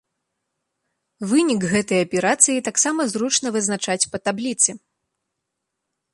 [1.33, 4.71] Вынік гэтай аперацыі таксама зручна вызначаць па табліцы.